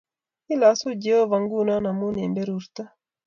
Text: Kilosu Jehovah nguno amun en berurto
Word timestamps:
Kilosu 0.45 0.89
Jehovah 1.03 1.41
nguno 1.45 1.73
amun 1.91 2.15
en 2.23 2.31
berurto 2.37 2.83